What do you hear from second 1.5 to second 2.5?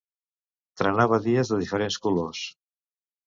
de diferents colors.